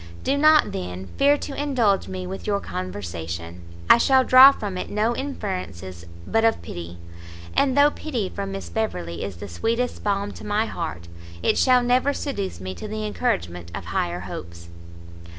[0.23, 4.89] Do not, then, fear to indulge me with your conversation; I shall draw from it
[4.89, 5.83] no inference
[6.25, 6.97] but of pity,
[7.55, 11.07] and though pity from Miss Beverley is the sweetest balm to my heart,
[11.43, 14.69] it shall never seduce me to the encouragement of higher hopes."